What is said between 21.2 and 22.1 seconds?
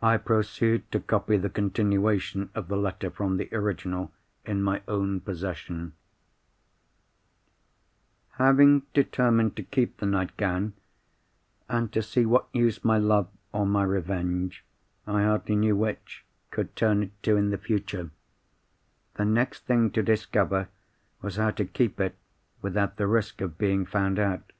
was how to keep